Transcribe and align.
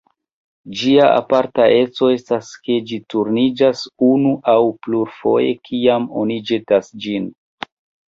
Ĝia 0.77 1.09
aparta 1.17 1.67
eco 1.81 2.09
estas 2.13 2.49
ke 2.65 2.79
ĝi 2.93 2.99
turniĝas 3.15 3.85
unu 4.11 4.35
aŭ 4.57 4.59
plurfoje 4.89 5.55
kiam 5.71 6.13
oni 6.25 6.43
ĵetas 6.53 6.95
ĝin. 7.07 7.35